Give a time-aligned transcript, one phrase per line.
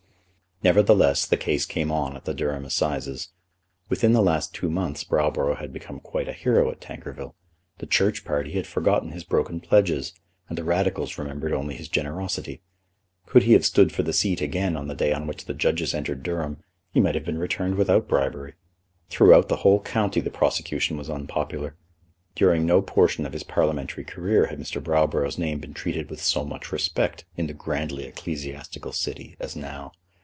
[0.63, 3.29] Nevertheless, the case came on at the Durham Assizes.
[3.89, 7.33] Within the last two months Browborough had become quite a hero at Tankerville.
[7.79, 10.13] The Church party had forgotten his broken pledges,
[10.47, 12.61] and the Radicals remembered only his generosity.
[13.25, 15.95] Could he have stood for the seat again on the day on which the judges
[15.95, 16.57] entered Durham,
[16.93, 18.53] he might have been returned without bribery.
[19.09, 21.75] Throughout the whole county the prosecution was unpopular.
[22.35, 24.79] During no portion of his Parliamentary career had Mr.
[24.79, 29.91] Browborough's name been treated with so much respect in the grandly ecclesiastical city as now.